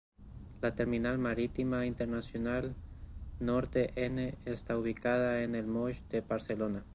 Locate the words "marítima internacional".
1.19-2.73